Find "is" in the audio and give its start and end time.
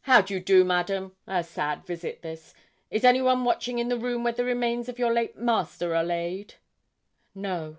2.90-3.04